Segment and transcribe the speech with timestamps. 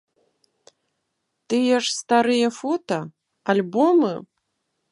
[1.47, 2.99] Тыя ж старыя фота,
[3.55, 4.13] альбомы?